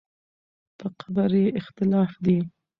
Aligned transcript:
په 0.77 0.87
قبر 0.99 1.31
یې 1.41 1.45
اختلاف 1.59 2.11
دی. 2.25 2.37